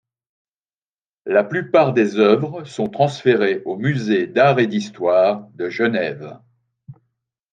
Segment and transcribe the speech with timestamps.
[1.27, 6.39] La plupart des œuvres sont transférées au Musée d'art et d'histoire de Genève.